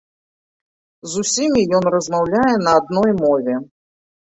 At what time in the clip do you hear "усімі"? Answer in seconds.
1.23-1.61